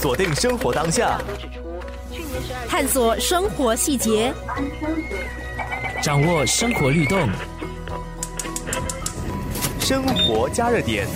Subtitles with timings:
[0.00, 1.18] 锁定生活当下，
[2.68, 4.32] 探索生活细节，
[6.02, 7.28] 掌握生活律动。
[9.86, 11.06] 生活加热点。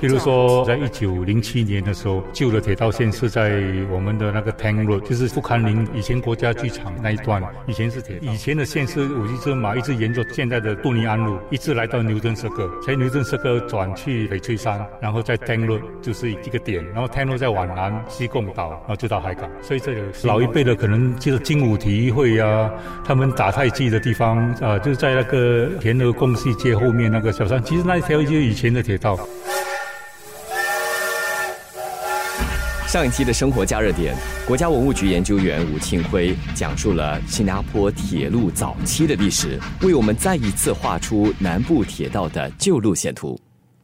[0.00, 3.62] 比如说，在一九零七年的时候，旧的铁道线是在
[3.92, 8.18] 我们的那个 Tang Road，就是富康林以前国家剧场那一段，以前是铁。
[8.20, 19.48] 以前的线是五一之马，一直沿着现在的杜尼安路，一直来到牛顿社克，在牛顿社克转去翡翠山，然后在 Tang Road 就是一个点，然后 Tang Road 在皖南西贡岛，然后就到海港。
[19.62, 22.68] 所以这个老一辈的可能就是精武体育会啊，
[23.04, 28.07] 他们打太极的地方啊，就是在那个田鹅贡戏街后面那个小山，其实那。
[28.08, 29.18] 条就是以前的铁道。
[32.86, 43.38] 上一期的生活加热点，国家文物局研究员吴庆辉讲述了新加坡铁路早期的历史，为我们再一次画出南部铁道的旧路线图。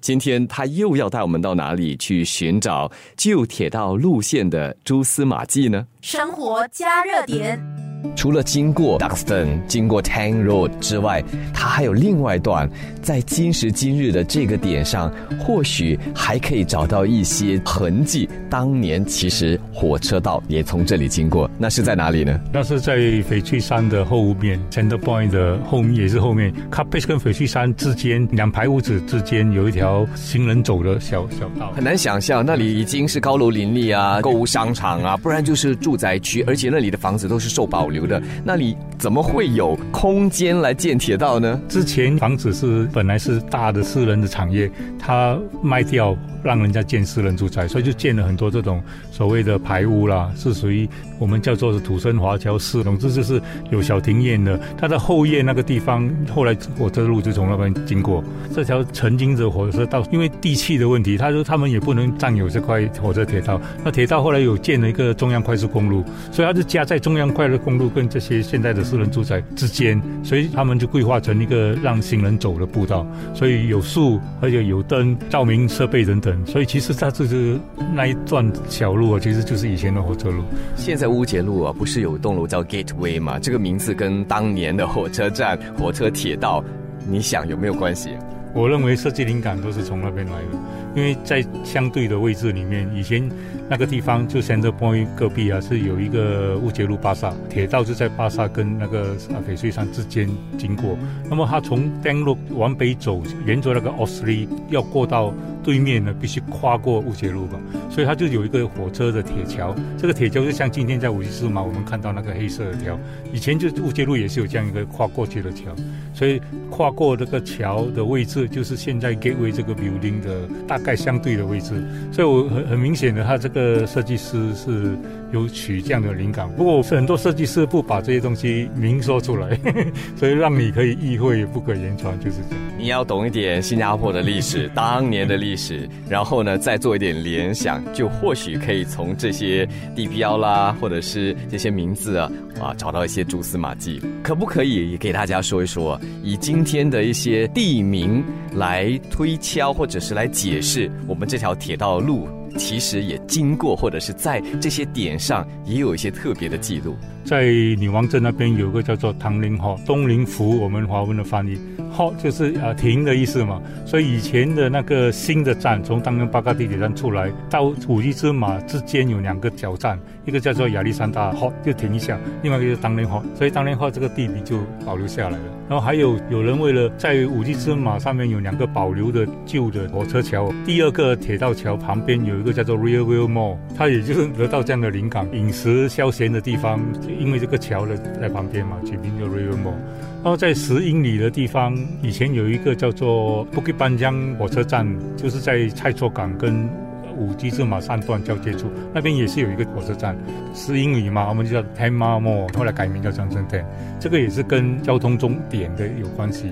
[0.00, 5.86] 今天他又要带我们到哪里去寻找旧铁道路线的蛛丝马迹呢？
[6.00, 7.75] 生活加热点。
[8.14, 12.68] 除了经过 Duxton、经过 Tang Road 之外，它还有另外一段，
[13.02, 18.28] 在今时今日的这个点上，或许还可以找到一些痕迹。
[18.48, 22.40] 当年其实火车道也从这里经过，那是在哪里呢？
[22.52, 26.52] 那是在翡翠山的后面，Center Point 的后面也是后面。
[26.70, 31.72] c a p e s 跟翡翠山之间两排屋子之间有一条行人走的小小道。
[31.74, 38.06] 很难想象，那里已经是高楼林立啊，购物商场啊，不然就是住宅区，而且那里的房子都是受保留。
[38.06, 41.60] 的那里怎么会有空间来建铁道呢？
[41.68, 46.16] 之前房子是本来是大的私人的产业，他卖掉。
[46.46, 48.80] 让人家建私人住宅，所以就建了很多这种
[49.10, 50.88] 所谓的排屋啦，是属于
[51.18, 52.84] 我们叫做是土生华侨式。
[52.84, 54.58] 总之就是有小庭院的。
[54.78, 58.22] 它的后院那个地方，后来火车路就从那边经过。
[58.54, 63.60] 这条曾经的火车道，因为地气的问题，他说他们也不能占有这块火车铁道。
[63.84, 73.04] 那铁道后来有建了一个中央快速公路，所以它就夹在中央快速公路跟这些现在的私人住宅之间，所以他们就规划成一个让行人走的步道。
[73.34, 76.35] 所以有树，而且有灯、照明设备等等。
[76.44, 77.58] 所以其实它就是
[77.94, 80.42] 那一段小路啊，其实就是以前的火车路。
[80.76, 83.38] 现在乌节路啊，不是有栋楼叫 Gateway 吗？
[83.38, 86.62] 这个名字跟当年的火车站、火车铁道，
[87.08, 88.10] 你想有没有关系？
[88.54, 90.58] 我认为设计灵感都是从那边来的，
[90.94, 93.28] 因为在相对的位置里面，以前
[93.68, 100.26] 那个地方就 Center Point 隔壁啊，是有一个乌节路巴萨铁道，就在巴萨跟那个翡翠山之间
[100.56, 100.96] 经过。
[101.28, 105.34] 那么它从 Dan 路往北走，沿着那个 e y 要过到。
[105.66, 107.58] 对面呢，必须跨过乌节路吧，
[107.90, 109.74] 所以它就有一个火车的铁桥。
[109.98, 112.96] 这个铁桥就像今天在五溪市嘛，我们看到那个黑色的桥，
[113.32, 115.74] 以前就乌节路也是有这样一个跨过去的桥。
[116.14, 116.40] 所以
[116.70, 121.74] 跨过这个桥的位置，就是现在 Gateway 这个 building 的大概相对的位置。
[122.12, 124.96] 所以我很很明显的，他这个设计师是
[125.32, 126.48] 有取这样的灵感。
[126.52, 129.58] 不过很多设计师不把这些东西明说出来，
[130.16, 132.64] 所以让你可以意会不可言传，就是这样。
[132.78, 135.54] 你要懂一点新加坡的历史，当年的历。
[135.54, 142.30] 史，是然后呢，再做一点联想，就或许可以从这些地标啦，或者是这些名字啊，
[142.60, 144.00] 啊，找到一些蛛丝马迹。
[144.22, 148.22] 可不可以也给大家说一说，以今天的一些地名
[148.52, 152.28] 来推敲，或者是来解释我们这条铁道路？
[152.58, 156.96] 其实也经过，或者是在这些点上也有一些特别的记录。
[157.22, 157.42] 在
[157.78, 161.58] 女王镇那边有个叫做唐林号东林福，我们华文的翻译
[161.90, 163.60] 号就是呃停的意思嘛。
[163.84, 175.44] 所以以前的那个新的站，从当年巴嘎地铁站出来到五一之马之间有两个小站，一个叫做亚历山大号就停一下，另外一个就是当林号，所以当林号这个地名就保留下来了。
[175.68, 182.36] 然后还有有人为了在五一之马上面有两个保留的旧的火车桥，第二个铁道桥旁边有。
[182.36, 186.78] 一个叫做 Real View Mall，它也就是得到这样的灵感，饮食消闲的地方，
[187.18, 189.74] 因为这个桥的在旁边嘛，取名叫 Real Mall。
[190.22, 196.68] 然后在十英里的地方，以前有一个叫做 Bukit Panjang 火车站，就是在蔡厝港跟
[197.16, 200.16] 五基之马三段交接处，那边也是有一个火车站，
[200.54, 203.64] 是英语嘛，我们就叫 Ten Mall，后来改名叫 Junction Ten，
[203.98, 206.50] 这个也是跟交通终点的有关系。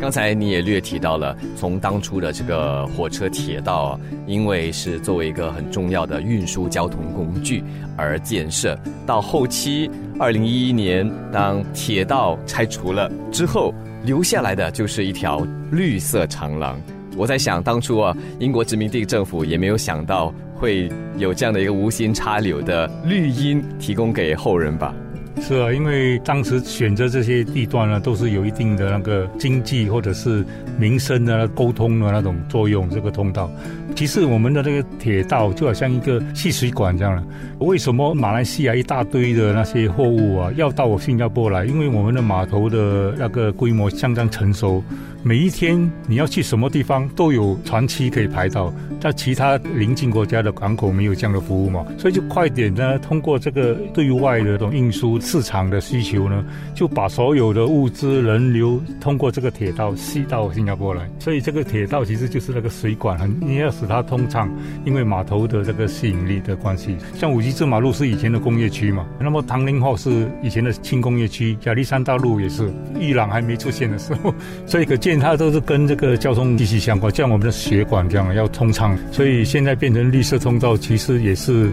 [0.00, 7.62] 刚才你也略提到了，从当初的这个火车铁道，因为是作为一个很重要的运输交通工具
[7.96, 13.72] 而建设，到后期二零一一年，当铁道拆除了之后，
[14.04, 16.78] 留下来的就是一条绿色长廊。
[17.16, 24.94] 我在想，当初啊，英国殖民地政府也没有想到会有这样的一个无心插柳的绿荫提供给后人吧。
[25.40, 30.44] 是啊，因为当时选择这些地段呢，都是有一定的那个经济或者是
[30.78, 32.88] 民生的沟通的那种作用。
[32.90, 33.50] 这个通道，
[33.94, 37.24] 其实我们的这个铁道就好像一个细水管这样了。
[37.60, 41.64] 为什么马来西亚一大堆的那些货物啊要到我新加坡来？
[41.64, 44.82] 因为我们的码头的那个规模相当成熟。
[45.26, 48.70] 每一天你要去什么地方都有船期可以排到，
[49.00, 56.44] 在其他邻近国家的港口没有这样的服务嘛，所以就快点呢，通过这个对外的这种运输市场的需求呢，
[56.74, 61.08] 就把所有的物资人流通过这个铁道吸到新加坡来。
[61.18, 64.48] 所以这个铁道其实就是那个水管，很你要它通畅，
[64.84, 66.96] 因为码头的这个吸引力的关系。
[67.14, 72.70] 像五 G 这马路是以前的工业区嘛，那么唐林号是以前的轻工业区，亚历山大路也是，
[73.00, 74.34] 伊朗还没出现的时候，
[74.66, 75.14] 所以可见。
[75.24, 81.70] 它都是跟这个交通息息相关，像我们的血管这样要通畅，所以现在变成绿色通道，其实也是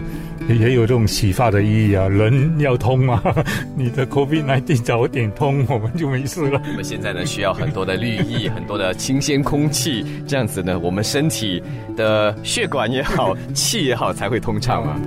[0.48, 2.08] 也有这种洗发的意义啊。
[2.08, 3.22] 人要通啊，
[3.76, 6.60] 你的 COVID 19早点通，我们就没事了。
[6.68, 11.62] 我们现在呢，需要很多的绿意，很多的清新空气，这样子呢，我们身体
[11.96, 15.00] 的血管也好，气也好，才会通畅啊。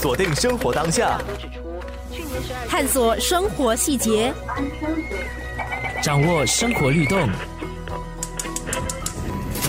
[0.00, 1.20] 锁定生活当下，
[2.68, 4.32] 探索生活细节。
[6.02, 7.28] 掌握生活律动，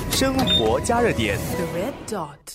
[0.09, 1.37] 生活加热点。
[1.37, 2.53] The red dot。